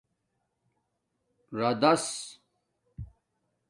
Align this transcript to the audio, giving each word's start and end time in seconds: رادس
رادس 1.55 2.37